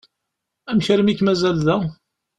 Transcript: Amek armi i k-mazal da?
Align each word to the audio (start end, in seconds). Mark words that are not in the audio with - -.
Amek 0.69 0.87
armi 0.93 1.11
i 1.11 1.15
k-mazal 1.19 1.57
da? 1.67 1.75